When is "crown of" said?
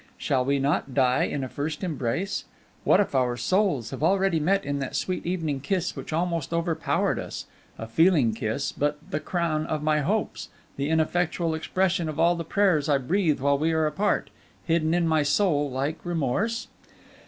9.19-9.83